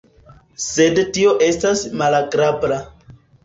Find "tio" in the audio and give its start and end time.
1.19-1.37